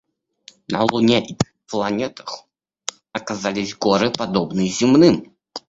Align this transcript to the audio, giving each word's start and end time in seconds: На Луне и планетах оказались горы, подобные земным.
На 0.67 0.81
Луне 0.83 1.23
и 1.27 1.37
планетах 1.67 2.45
оказались 3.13 3.75
горы, 3.75 4.09
подобные 4.09 4.67
земным. 4.67 5.31